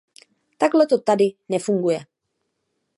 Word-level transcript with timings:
Takhle 0.57 0.87
to 0.87 0.97
tady 0.97 1.33
nefunguje. 1.49 2.05